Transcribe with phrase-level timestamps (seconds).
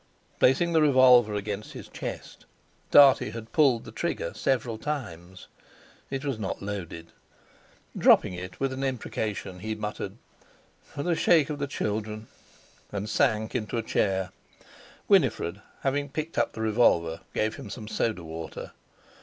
[0.39, 2.47] Placing the revolver against his chest,
[2.89, 5.45] Dartie had pulled the trigger several times.
[6.09, 7.11] It was not loaded.
[7.95, 10.17] Dropping it with an imprecation, he had muttered:
[10.83, 12.29] "For shake o' the children,"
[12.91, 14.31] and sank into a chair.
[15.07, 18.71] Winifred, having picked up the revolver, gave him some soda water.